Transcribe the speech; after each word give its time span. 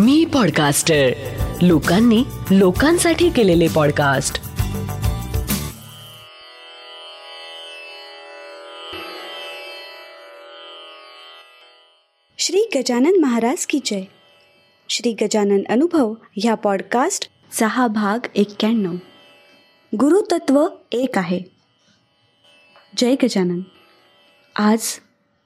मी 0.00 0.24
podcaster 0.24 1.08
लोकांनी 1.62 2.24
लोकांसाठी 2.50 3.30
केलेले 3.30 3.68
पॉडकास्ट 3.68 4.34
श्री 12.38 12.68
गजानन 12.76 13.20
महाराज 13.20 13.66
की 13.66 13.80
जय. 13.84 14.02
श्री 14.88 15.12
गजानन 15.12 15.60
अनुभव 15.68 16.14
ह्या 16.36 16.54
पॉडकास्टचा 16.54 17.66
हा 17.66 17.86
भाग 17.86 18.26
एक्क्याण्णव. 18.34 18.92
गुरुतत्व 19.96 20.66
एक 20.92 21.18
आहे. 21.18 21.40
जय 22.96 23.14
गजानन. 23.22 23.60
आज 24.56 25.00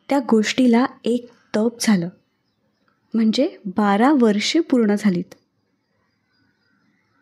त्या 0.08 0.18
गोष्टीला 0.30 0.86
एक 1.04 1.26
तप 1.56 1.72
झालं. 1.80 2.08
म्हणजे 3.14 3.56
बारा 3.64 4.12
वर्षे 4.12 4.60
पूर्ण 4.60 4.94
झालीत. 4.98 5.34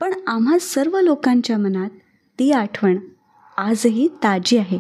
पण 0.01 0.13
आम्हा 0.27 0.59
सर्व 0.59 1.01
लोकांच्या 1.01 1.59
मनात 1.59 1.91
ती 2.39 2.53
आठवण 2.53 2.99
आजही 3.57 4.09
ताजी 4.09 4.57
आहे. 4.57 4.79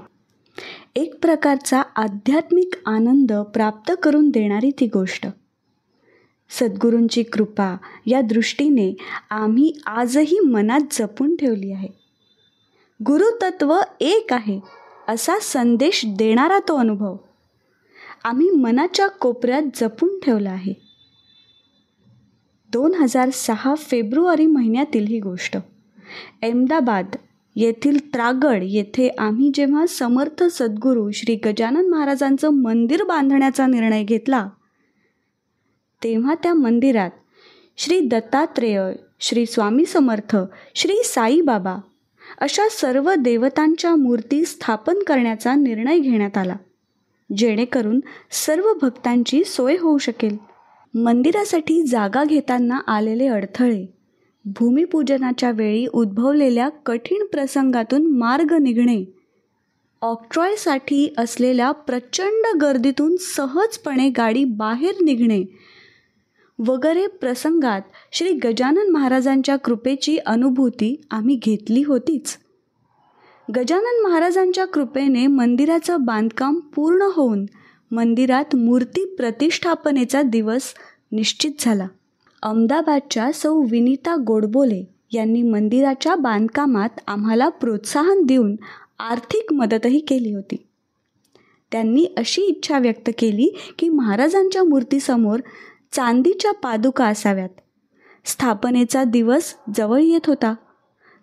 एक 0.94 1.20
प्रकारचा 1.22 1.82
आध्यात्मिक 1.96 2.70
आनंद 2.86 3.32
प्राप्त 3.32 3.92
करून 4.02 4.30
देणारी 4.30 4.70
ती 4.70 4.86
गोष्ट. 4.86 5.26
सद्गुरूंची 6.50 7.22
कृपा 7.22 7.76
या 8.06 8.20
दृष्टीने 8.20 8.96
आम्ही 9.30 9.72
आजही 9.86 10.38
मनात 10.40 10.80
जपून 10.90 11.36
ठेवली 11.36 11.72
आहे. 11.72 11.88
गुरुतत्व 13.06 13.80
एक 14.00 14.32
आहे 14.32 14.60
असा 15.08 15.38
संदेश 15.42 16.02
देणारा 16.06 16.58
तो 16.58 16.76
अनुभव. 16.76 17.16
आम्ही 18.24 18.50
मनाच्या 18.50 19.08
कोपऱ्यात 19.08 19.62
जपून 19.74 20.18
ठेवला 20.20 20.50
आहे. 20.50 20.91
दोन 22.72 22.94
हजार 22.94 23.30
सहा 23.30 23.74
फेब्रुवारी 23.74 24.46
महिन्यातील 24.46 25.06
ही 25.06 25.20
गोष्ट. 25.20 25.56
अहमदाबाद 26.42 27.16
येथील 27.56 27.98
त्रागड 28.12 28.62
येथे 28.62 29.08
आम्ही 29.18 29.50
जेव्हा 29.54 29.86
समर्थ 29.86 30.42
सद्गुरू 30.42 31.10
श्री 31.10 31.34
गजानन 31.44 31.88
महाराजांचं 31.88 32.50
मंदिर 32.50 33.02
बांधण्याचा 33.02 33.66
निर्णय 33.66 34.02
घेतला 34.02 34.48
तेव्हा 36.02 36.34
त्या 36.42 36.54
मंदिरात 36.54 37.10
श्री 37.76 38.00
दत्तात्रेय 38.00 38.80
श्री 39.20 39.46
स्वामी 39.46 39.84
समर्थ 39.84 40.36
श्री 40.74 40.94
साईबाबा 41.04 41.76
अशा 42.40 42.68
सर्व 42.70 43.12
देवतांच्या 43.18 43.94
मूर्ती 43.96 44.44
स्थापन 44.44 44.94
करण्याचा 45.06 45.54
निर्णय 45.54 45.98
घेण्यात 45.98 46.38
आला 46.38 46.56
जेणेकरून 47.36 48.00
सर्व 48.30 48.72
भक्तांची 48.82 49.44
सोय 49.44 49.76
होऊ 49.80 49.98
शकेल. 49.98 50.51
मंदिरासाठी 50.94 51.82
जागा 51.82 52.24
घेताना 52.24 52.78
आलेले 52.86 53.26
अडथळे. 53.26 53.86
भूमिपूजनाच्या 54.44 55.50
वेळी 55.50 55.86
उद्भवलेल्या 55.86 56.68
कठीण 56.68 57.26
प्रसंगातून 57.26 58.06
मार्ग 58.06 58.52
निघणे. 58.52 59.04
ऑक्ट्रॉयसाठी 60.02 61.14
असलेल्या 61.18 61.72
प्रचंड 61.72 62.58
गर्दीतून 62.62 63.16
सहजपणे 63.16 64.08
गाडी 64.08 64.44
बाहेर 64.44 64.94
निघणे. 65.02 65.42
वगैरे 66.58 67.06
प्रसंगात 67.06 67.80
श्री 68.12 68.32
गजानन 68.34 68.90
महाराजांच्या 68.90 69.56
कृपेची 69.56 70.18
अनुभूती 70.18 71.00
आम्ही 71.10 71.38
घेतली 71.42 71.82
होतीच. 71.82 72.38
गजानन 73.56 74.02
महाराजांच्या 74.02 74.64
कृपेने 74.64 75.26
मंदिराचं 75.26 75.96
बांधकाम 76.00 76.58
पूर्ण 76.58 77.02
होऊन 77.02 77.44
मंदिरात 77.92 78.56
मूर्ती 78.56 79.04
प्रतिष्ठापनेचा 79.04 80.22
दिवस 80.22 80.62
निश्चित 81.12 81.50
झाला. 81.58 81.86
अहमदाबादच्या 82.42 83.32
सौ 83.32 83.60
विनीता 83.70 84.16
गोडबोले 84.26 84.84
यांनी 85.12 85.42
मंदिराच्या 85.42 86.14
बांधकामात 86.14 86.88
आम्हाला 87.06 87.48
प्रोत्साहन 87.48 88.22
देऊन 88.22 88.56
आर्थिक 88.98 89.52
मदतही 89.52 89.98
केली 89.98 90.34
होती. 90.34 90.56
त्यांनी 91.72 92.06
अशी 92.16 92.42
इच्छा 92.42 92.78
व्यक्त 92.78 93.10
केली 93.18 93.74
की 93.78 93.88
महाराजांच्या 93.88 94.64
मूर्तीसमोर 94.64 95.40
चांदीच्या 95.92 96.52
पादुका 96.52 97.06
असाव्यात. 97.06 97.48
स्थापनेचा 98.24 99.04
दिवस 99.04 99.54
जवळ 99.76 100.00
येत 100.00 100.26
होता. 100.26 100.54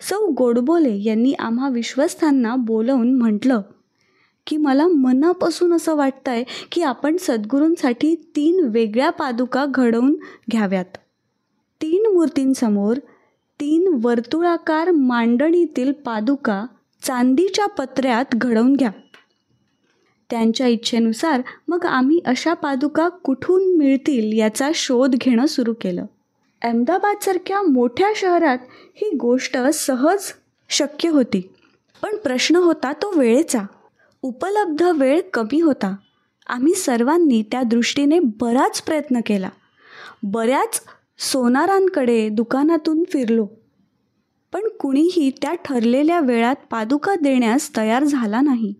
सौ 0.01 0.27
गोडबोले 0.27 1.03
यांनी 1.03 1.33
आम्हा 1.33 1.69
विश्वस्थांना 1.69 2.55
बोलवून 2.55 3.17
म्हटलं 3.17 3.61
की 4.49 4.57
मला 4.57 4.87
मनापासून 4.87 5.73
असं 5.73 5.95
वाटतं 5.95 6.31
आहे 6.31 6.43
की 6.71 6.81
आपण 6.81 7.17
सद्गुरूंसाठी 7.19 8.15
तीन 8.35 8.67
वेगळ्या 8.67 9.09
पादुका 9.09 9.65
घडवून 9.69 10.15
घ्याव्यात. 10.51 10.97
तीन 11.81 12.13
मूर्तींसमोर 12.13 12.97
तीन 13.59 13.99
वर्तुळाकार 14.01 14.91
मांडणीतील 14.91 15.91
पादुका 15.91 16.65
चांदीच्या 17.03 17.65
पत्र्यात 17.65 18.25
घडवून 18.33 18.75
घ्या. 18.75 18.91
त्यांच्या 20.29 20.67
इच्छेनुसार 20.67 21.41
मग 21.67 21.85
आम्ही 21.85 22.19
अशा 22.25 22.53
पादुका 22.53 23.07
कुठून 23.07 23.77
मिळतील 23.77 24.39
याचा 24.39 24.71
शोध 24.75 25.15
घेणं 25.15 25.45
सुरू 25.45 25.73
केलं. 25.73 26.05
अहमदाबादसारख्या 26.63 27.61
मोठ्या 27.61 28.11
शहरात 28.15 28.57
ही 28.95 29.15
गोष्ट 29.15 29.57
सहज 29.57 30.23
शक्य 30.69 31.09
होती. 31.09 31.53
पण 32.01 32.15
प्रश्न 32.15 32.55
होता 32.55 32.91
तो 32.93 33.19
वेळेचा. 33.19 33.59
उपलब्ध 34.21 34.81
वेळ 34.81 35.21
कमी 35.33 35.61
होता. 35.61 35.95
आम्ही 36.47 36.73
सर्वांनी 36.73 37.43
त्या 37.51 37.63
दृष्टीने 37.63 38.19
बराच 38.19 38.81
प्रयत्न 38.81 39.19
केला. 39.25 39.49
बऱ्याच 40.23 40.81
सोनारांकडे 41.19 42.29
दुकानातून 42.29 43.03
फिरलो. 43.03 43.47
पण 44.53 44.61
कुणीही 44.79 45.31
त्या 45.41 45.53
ठरलेल्या 45.53 46.19
वेळात 46.19 46.55
पादुका 46.71 47.15
देण्यास 47.15 47.77
तयार 47.77 48.03
झाला 48.03 48.41
नाही. 48.41 48.73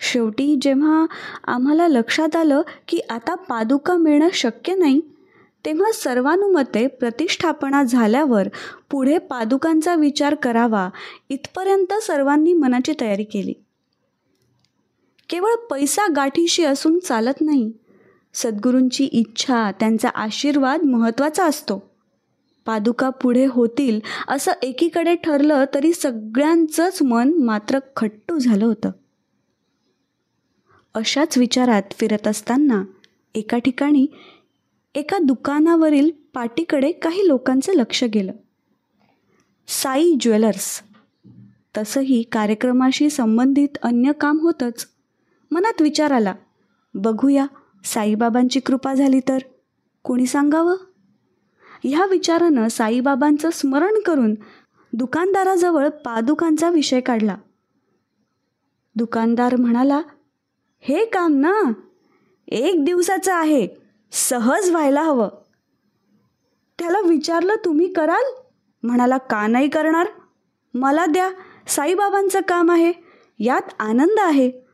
शेवटी 0.00 0.58
जेव्हा 0.62 1.06
आम्हाला 1.44 1.88
लक्षात 1.88 2.36
आलं 2.36 2.62
की 2.88 2.98
आता 3.10 3.34
पादुका 3.34 3.96
मिळणं 3.96 4.28
शक्य 4.32 4.74
नाही 4.74 5.00
तेव्हा 5.64 5.92
सर्वानुमते 5.92 6.86
प्रतिष्ठापना 6.86 7.82
झाल्यावर 7.82 8.48
पुढे 8.90 9.18
पादुकांचा 9.18 9.94
विचार 9.94 10.34
करावा 10.34 10.88
इथपर्यंत 11.28 11.94
सर्वांनी 12.02 12.52
मनाची 12.52 12.92
तयारी 13.00 13.24
केली. 13.24 13.52
केवळ 15.30 15.54
पैसा 15.70 16.02
गाठीशी 16.16 16.64
असून 16.64 16.98
चालत 16.98 17.40
नाही. 17.40 17.72
सद्गुरूंची 18.34 19.04
इच्छा 19.04 19.70
त्यांचा 19.70 20.08
आशीर्वाद 20.08 20.82
महत्त्वाचा 20.82 21.46
असतो. 21.46 21.90
पादुका 22.66 23.10
पुढे 23.10 23.46
होतील 23.46 24.00
असं 24.28 24.52
एकीकडे 24.62 25.14
ठरलं 25.14 25.64
तरी 25.74 25.92
सगळ्यांचंच 25.92 27.02
मन 27.02 27.32
मात्र 27.34 27.78
खट्टू 27.96 28.38
झालं 28.38 28.64
होतं. 28.64 28.90
अशाच 30.94 31.38
विचारात 31.38 31.82
फिरत 31.90 32.28
असताना 32.28 32.84
एका 33.34 33.58
ठिकाणी 33.58 34.06
एका 34.94 35.18
दुकानावरील 35.18 36.10
पाटीकडे 36.34 36.92
काही 36.92 37.28
लोकांचं 37.28 37.72
लक्ष 37.72 38.04
गेलं. 38.04 38.32
साई 39.68 40.14
ज्वेलर्स. 40.20 40.82
तसंही 41.78 42.22
कार्यक्रमाशी 42.22 43.10
संबंधित 43.10 43.78
अन्य 43.82 44.12
काम 44.12 44.38
होतंच. 44.40 44.86
मनात 45.50 45.82
विचार 45.82 46.10
आला 46.10 46.34
बघूया 46.94 47.46
साईबाबांची 47.84 48.60
कृपा 48.60 48.94
झाली 48.94 49.20
तर. 49.20 49.38
कोणी 50.04 50.26
सांगावं? 50.26 50.76
ह्या 51.84 52.06
विचारानं 52.06 52.68
साईबाबांचं 52.68 53.50
स्मरण 53.50 53.94
करून 54.06 54.34
दुकानदाराजवळ 54.92 55.88
पादुकांचा 55.88 56.70
विषय 56.70 57.00
काढला. 57.00 57.36
दुकानदार 58.96 59.56
म्हणाला 59.56 60.02
हे 60.80 61.04
काम 61.04 61.34
ना 61.34 61.72
एक 62.48 62.84
दिवसाचं 62.84 63.34
आहे 63.34 63.68
सहज 64.12 64.70
व्हायला 64.70 65.02
हवं. 65.02 65.28
त्याला 66.78 67.00
विचारलं 67.00 67.54
तुम्ही 67.64 67.92
कराल? 67.92 68.42
म्हणाला 68.82 69.16
का 69.18 69.46
नाही 69.46 69.68
करणार? 69.68 70.06
मला 70.74 71.06
द्या 71.06 71.30
साईबाबांचं 71.68 72.40
काम 72.48 72.70
आहे 72.70 72.92
यात 73.38 73.72
आनंद 73.78 74.20
आहे. 74.20 74.69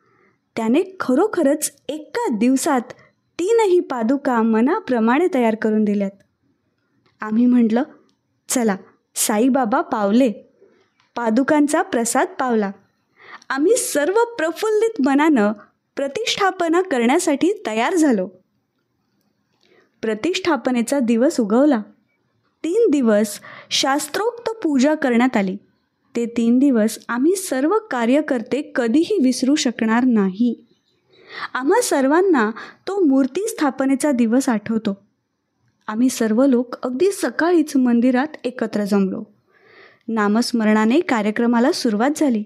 त्याने 0.56 0.96
खरोखरच 1.00 1.72
एका 1.88 2.36
दिवसात 2.36 2.80
तीनही 3.38 3.80
पादुका 3.80 4.42
मनाप्रमाणे 4.42 5.26
तयार 5.34 5.54
करून 5.54 5.84
दिल्यात. 5.84 6.10
आम्ही 7.20 7.46
म्हटलं 7.46 7.82
चला 8.48 8.76
साईबाबा 9.14 9.80
पावले. 9.80 10.32
पादुकांचा 11.16 11.82
प्रसाद 11.82 12.26
पावला. 12.38 12.70
आम्ही 13.48 13.76
सर्व 13.76 14.14
प्रफुल्लित 14.38 15.02
मनानं 15.06 15.52
प्रतिष्ठापना 15.96 16.82
करण्यासाठी 16.82 17.62
तयार 17.66 17.94
झालो. 17.94 18.28
प्रतिष्ठापनेचा 20.02 20.98
दिवस 20.98 21.40
उगवला. 21.40 21.80
तीन 22.64 22.90
दिवस 22.90 23.40
शास्त्रोक्त 23.70 24.50
पूजा 24.62 24.94
करण्यात 24.94 25.36
आली. 25.36 25.56
ते 26.16 26.26
तीन 26.26 26.58
दिवस 26.58 26.98
आम्ही 27.08 27.36
सर्व 27.36 27.78
कार्यकर्ते 27.90 28.72
कधीही 28.74 29.18
विसरू 29.24 29.54
शकणार 29.54 30.04
नाही. 30.04 30.66
आम्हा 31.54 31.80
सर्वांना 31.80 32.50
तो 32.86 33.04
मूर्ती 33.04 33.48
स्थापनेचा 33.48 34.12
दिवस 34.12 34.48
आठवतो. 34.48 34.98
आम्ही 35.86 36.08
सर्व 36.08 36.46
लोक 36.46 36.84
अगदी 36.84 37.12
सकाळीच 37.12 37.76
मंदिरात 37.76 38.26
एकत्र 38.44 38.84
जमलो. 38.84 39.22
नामस्मरणाने 40.08 41.00
कार्यक्रमाला 41.00 41.72
सुरुवात 41.72 42.10
झाली. 42.16 42.44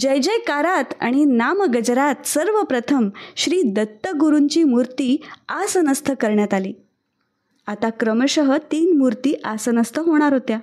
जय 0.00 0.18
जयकारात 0.18 0.84
आणि 1.00 1.24
नामगजरात 1.24 2.26
सर्वप्रथम 2.26 3.08
श्री 3.36 3.62
दत्तगुरूंची 3.62 4.64
मूर्ती 4.64 5.22
आसनस्थ 5.48 6.12
करण्यात 6.12 6.54
आली. 6.54 6.72
आता 7.66 7.90
क्रमशः 7.90 8.56
तीन 8.56 8.96
मूर्ती 8.98 9.34
आसनस्थ 9.44 9.98
होणार 9.98 10.32
होत्या. 10.32 10.58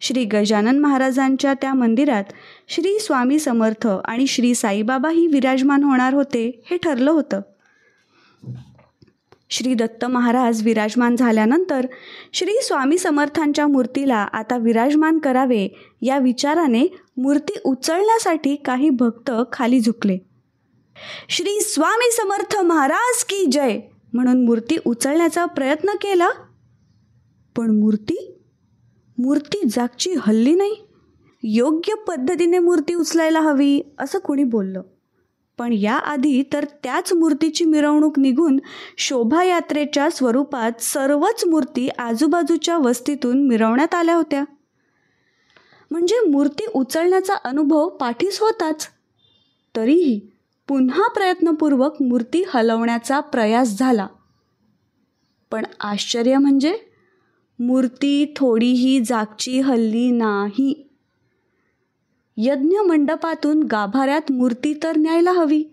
श्री 0.00 0.24
गजानन 0.24 0.78
महाराजांच्या 0.78 1.54
त्या 1.54 1.74
मंदिरात 1.74 2.24
श्री 2.68 2.98
स्वामी 2.98 3.38
समर्थ 3.38 3.86
आणि 3.86 4.26
श्री 4.26 4.54
साईबाबाही 4.54 5.26
विराजमान 5.26 5.84
होणार 5.84 6.14
होते 6.14 6.62
हे 6.70 6.76
ठरलं 6.76 7.10
होतं. 7.10 7.40
श्री 9.50 9.74
दत्त 9.74 10.04
महाराज 10.04 10.62
विराजमान 10.62 11.16
झाल्यानंतर 11.16 11.86
श्री 12.32 12.52
स्वामी 12.62 12.98
समर्थांच्या 12.98 13.66
मूर्तीला 13.66 14.16
आता 14.16 14.56
विराजमान 14.56 15.18
करावे 15.18 15.68
या 16.02 16.18
विचाराने 16.18 16.96
मूर्ती 17.16 17.58
उचलण्यासाठी 17.64 18.56
काही 18.56 18.90
भक्त 18.90 19.30
खाली 19.52 19.80
झुकले. 19.80 20.18
श्री 21.28 21.60
स्वामी 21.60 22.10
समर्थ 22.12 22.56
महाराज 22.56 23.24
की 23.24 23.46
जय 23.52 23.80
म्हणून 24.12 24.44
मूर्ती 24.44 24.76
उचलण्याचा 24.84 25.46
प्रयत्न 25.46 25.88
केला. 25.88 26.28
पण 27.56 27.70
मूर्ती 27.70 28.33
मूर्ती 29.18 29.62
जागची 29.68 30.14
हल्ली 30.20 30.54
नाही? 30.54 30.76
योग्य 31.42 31.94
पद्धतीने 31.94 32.58
मूर्ती 32.58 32.94
उचलायला 32.94 33.40
हवी 33.40 33.82
असं 33.98 34.18
कोणी 34.18 34.44
बोललं. 34.44 34.82
पण 35.58 35.72
याआधी 35.72 36.42
तर 36.52 36.64
त्याच 36.64 37.12
मूर्तीची 37.12 37.64
मिरवणूक 37.64 38.18
निघून 38.18 38.58
शोभायात्रेच्या 38.98 40.10
स्वरूपात 40.10 40.72
सर्वच 40.80 41.44
मूर्ती 41.46 41.88
आजूबाजूच्या 41.88 42.78
वस्तीतून 42.78 43.46
मिरवण्यात 43.46 43.94
आल्या 43.94 44.14
होत्या. 44.14 44.44
म्हणजे 45.90 46.30
मूर्ती 46.30 46.66
उचलण्याचा 46.74 47.34
अनुभव 47.34 47.88
पाठीस 47.88 48.40
होताच. 48.40 48.88
तरीही 49.76 50.20
पुन्हा 50.68 51.08
प्रयत्नपूर्वक 51.08 52.02
मूर्ती 52.02 52.44
हलवण्याचा 52.48 53.20
प्रयास 53.20 53.78
झाला. 53.78 54.06
पण 55.50 55.64
आश्चर्य 55.80 56.38
म्हणजे 56.38 56.78
मूर्ती 57.66 58.32
थोडीही 58.36 59.00
जागची 59.00 59.60
हल्ली 59.60 60.10
नाही. 60.10 60.88
यज्ञ 62.36 62.76
मंडपातून 62.78 63.62
गाभाऱ्यात 63.62 64.32
मूर्ती 64.32 64.78
तर 64.82 64.96
न्यायला 64.96 65.32
हवी. 65.32 65.64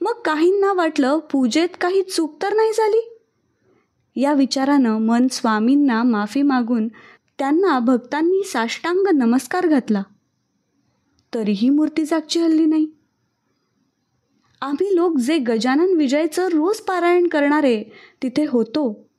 मग 0.00 0.12
काहींना 0.24 0.72
वाटलं 0.72 1.18
पूजेत 1.18 1.68
काही 1.80 2.02
चूक 2.02 2.42
तर 2.42 2.52
नाही 2.52 2.70
झाली? 2.70 3.18
या 4.16 4.32
विचारानं 4.32 4.98
मन 4.98 5.26
स्वामींना 5.30 6.02
माफी 6.02 6.42
मागून 6.42 6.88
त्यांना 7.38 7.78
भक्तांनी 7.78 8.44
साष्टांग 8.44 9.06
नमस्कार 9.14 9.66
घातला. 9.66 10.02
तरीही 11.34 11.70
मूर्ती 11.70 12.04
जागची 12.04 12.40
हल्ली 12.40 12.64
नाही. 12.64 12.86
आम्ही 14.60 14.96
लोक 14.96 15.16
जे 15.16 15.38
गजानन 15.38 15.96
विजयचं 15.96 16.46
रोज 16.46 16.76
पारायण 16.76 17.26
करणारे 17.26 17.84
तिथे 18.22 18.44
होतो. 18.48 19.11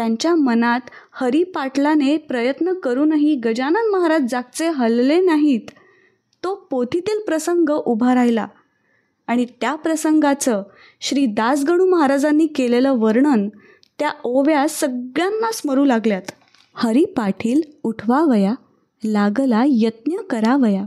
त्यांच्या 0.00 0.34
मनात 0.34 0.80
हरिपाटलाने 1.12 2.16
प्रयत्न 2.16 2.72
करूनही 2.72 3.34
गजानन 3.34 3.90
महाराज 3.90 4.22
जागचे 4.30 4.68
हलले 4.68 5.20
नाहीत. 5.20 5.60
तो 6.44 6.54
पोथीतील 6.70 7.20
प्रसंग 7.26 7.70
उभा 7.70 8.14
राहिला 8.14 8.46
आणि 9.26 9.44
त्या 9.60 9.74
प्रसंगाचं 9.74 10.62
श्री 11.00 11.26
दासगणू 11.26 11.86
महाराजांनी 11.86 12.46
केलेलं 12.46 12.92
वर्णन 12.96 13.48
त्या 13.98 14.10
ओव्या 14.24 14.66
सगळ्यांना 14.68 15.52
स्मरू 15.52 15.84
लागल्यात. 15.84 16.22
हरी 16.74 17.04
पाटील 17.04 17.60
उठवावया 17.82 18.54
लागला 19.04 19.62
यत्न 19.66 20.12
करावया. 20.30 20.82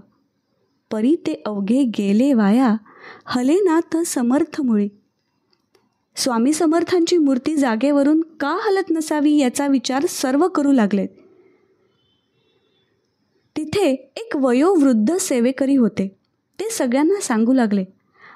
परी 0.92 1.16
ते 1.16 1.42
अवघे 1.45 1.83
गेले 1.83 2.33
वाया 2.33 2.75
हलेनाथ 3.25 3.98
समर्थ 3.98 4.07
समर्थमुळे 4.07 4.88
स्वामी 6.15 6.54
समर्थांची 6.54 7.18
मूर्ती 7.18 7.56
जागेवरून 7.56 8.21
का 8.39 8.57
हलत 8.62 8.92
नसावी 8.92 9.38
याचा 9.38 9.68
विचार 9.68 10.06
सर्व 10.06 10.48
करू 10.48 10.71
लागलेत. 10.71 11.07
तिथे 13.57 14.12
एक 14.15 14.36
वयोवृद्ध 14.36 15.15
सेवेकरी 15.18 15.75
होते. 15.75 16.07
ते 16.60 16.69
सगळ्यांना 16.69 17.21
सांगू 17.21 17.54
लागले 17.54 17.83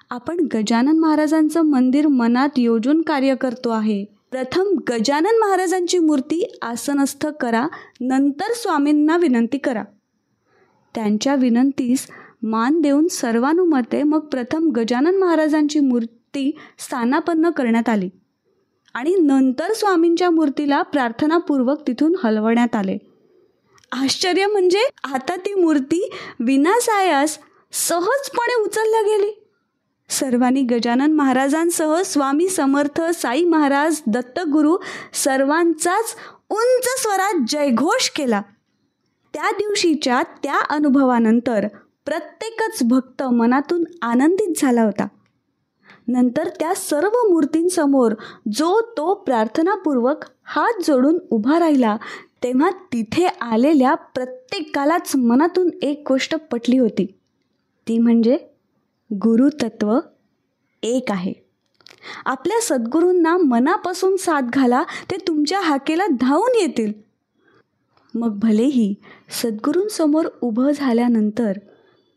आपण 0.09 0.47
गजानन 0.53 0.99
महाराजांचं 0.99 1.61
मंदिर 1.61 2.07
मनात 2.07 2.49
योजून 2.57 3.01
कार्य 3.01 3.35
करतो 3.35 3.69
आहे. 3.69 4.05
प्रथम 4.31 4.63
गजानन 4.89 5.37
महाराजांची 5.39 5.99
मूर्ती 5.99 6.57
आसनस्थ 6.61 7.27
करा 7.27 7.67
नंतर 8.01 8.53
स्वामींना 8.53 9.17
विनंती 9.17 9.57
करा. 9.57 9.83
त्यांच्या 10.95 11.35
विनंतीस 11.35 12.07
मान 12.43 12.81
देऊन 12.81 13.07
सर्वानुमते 13.07 14.03
मग 14.03 14.19
प्रथम 14.19 14.69
गजानन 14.71 15.15
महाराजांची 15.15 15.79
मूर्ती 15.79 16.16
मूर्ती 16.27 16.57
स्थानापन्न 16.79 17.49
करण्यात 17.49 17.89
आली. 17.89 18.09
आणि 18.93 19.15
नंतर 19.15 19.73
स्वामींच्या 19.73 20.29
मूर्तीला 20.29 20.81
प्रार्थनापूर्वक 20.81 21.87
तिथून 21.87 22.15
हलवण्यात 22.23 22.75
आले. 22.75 22.97
आश्चर्य 23.91 24.45
म्हणजे 24.45 24.81
आता 25.03 25.35
ती 25.35 25.53
मूर्ती 25.53 26.11
विनासायास 26.39 27.39
सहजपणे 27.71 28.55
उचलल्या 28.55 29.01
गेली. 29.01 29.43
सर्वांनी 30.09 30.61
गजानन 30.61 31.13
महाराजांसह 31.13 32.01
स्वामी 32.01 32.47
समर्थ 32.49 33.01
साई 33.01 33.43
महाराज 33.43 34.01
दत्तगुरू 34.07 34.77
सर्वांचाच 35.13 36.15
उंच 36.49 37.01
स्वरात 37.01 37.43
जयघोष 37.47 38.09
केला. 38.09 38.41
त्या 39.33 39.51
दिवशीच्या 39.51 40.21
त्या 40.43 40.59
अनुभवानंतर 40.69 41.67
प्रत्येकच 42.05 42.83
भक्त 42.83 43.23
मनातून 43.23 43.83
आनंदित 44.01 44.53
झाला 44.57 44.83
होता. 44.83 45.07
नंतर 46.07 46.49
त्या 46.59 46.73
सर्व 46.75 47.09
मूर्तींसमोर 47.09 48.13
जो 48.51 48.81
तो 48.97 49.13
प्रार्थनापूर्वक 49.13 50.17
हात 50.43 50.81
जोडून 50.87 51.17
उभा 51.29 51.59
राहिला 51.59 51.97
तेव्हा 52.43 52.69
तिथे 52.69 53.25
आलेल्या 53.25 53.95
प्रत्येकालाच 53.95 55.15
मनातून 55.15 55.69
एक 55.81 56.03
गोष्ट 56.07 56.35
पटली 56.35 56.77
होती. 56.77 57.05
ती 57.87 57.97
म्हणजे 57.97 58.37
गुरुतत्व 59.13 59.99
एक 60.83 61.11
आहे. 61.11 61.33
आपल्या 62.25 62.61
सद्गुरूंना 62.61 63.37
मनापासून 63.37 64.15
साथ 64.17 64.41
घाला 64.41 64.83
ते 65.11 65.15
तुमच्या 65.27 65.59
हाकेला 65.59 66.05
धावून 66.07 66.57
येतील. 66.61 66.93
मग 68.15 68.39
भलेही 68.39 68.93
सद्गुरूंसमोर 69.43 70.25
उभं 70.41 70.71
झाल्यानंतर 70.75 71.51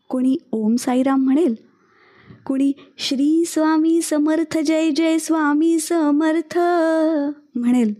कोणी 0.09 0.37
ओम 0.51 0.75
साईराम 0.75 1.23
म्हणेल? 1.23 1.70
कुणी 2.45 2.71
श्री 2.97 3.45
स्वामी 3.45 4.01
समर्थ 4.01 4.57
जय 4.57 4.89
जय 4.89 5.17
स्वामी 5.17 5.79
समर्थ 5.79 6.57
म्हणेल. 7.55 7.93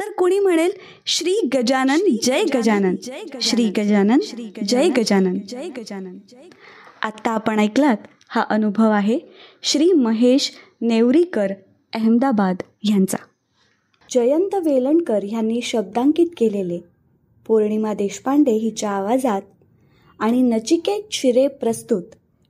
तर 0.00 0.12
कोणी 0.12 0.38
म्हणेल 0.38 0.70
श्री 1.06 1.48
गजानन 1.54 2.16
जय 2.22 2.42
गजानन 2.54 2.94
श्री 3.40 3.64
गजानन 3.68 4.18
जय 4.68 4.88
गजानन 4.88 5.38
जय 5.48 5.68
गजानन. 5.68 6.18
आत्ता 7.02 7.30
आपण 7.30 7.58
ऐकलात 7.58 7.96
हा 8.28 8.44
अनुभव 8.50 8.90
आहे 8.90 9.18
श्री 9.62 9.92
महेश 9.92 10.52
नेवरीकर 10.80 11.52
अहमदाबाद 11.94 12.56
यांचा. 12.84 13.16
जयंत 14.10 14.54
वेलणकर 14.54 15.22
यांनी 15.22 15.60
शब्दांकित 15.62 16.26
केलेले. 16.36 16.78
पौर्णिमा 17.46 17.94
देशपांडे 17.94 18.52
हिच्या 18.52 18.90
आवाजात 18.90 19.42
आणि 20.18 20.42
नचिकेत 20.42 21.02
शिरे 21.12 21.46
प्रस्तुत. 21.48 22.02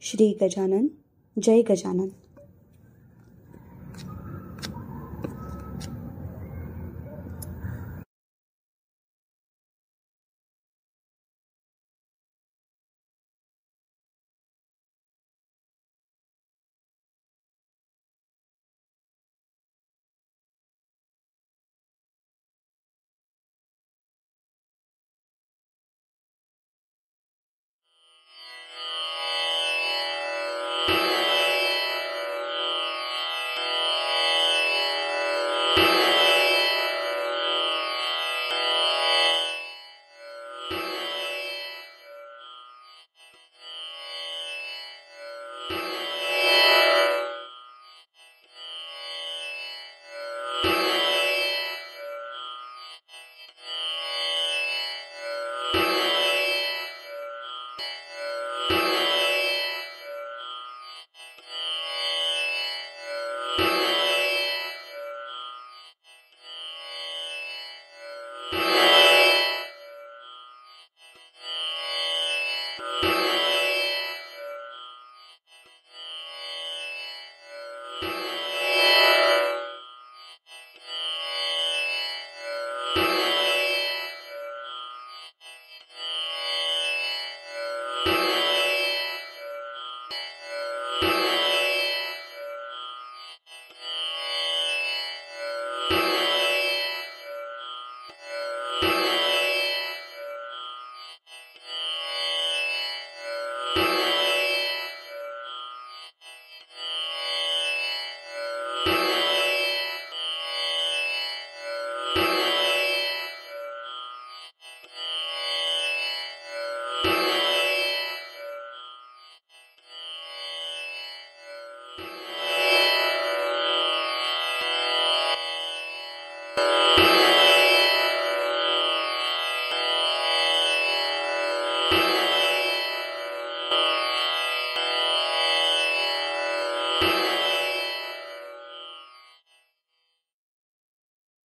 श्री 0.00 0.38
गजानन 0.42 0.88
जय 1.36 1.62
गजानन. 1.62 2.08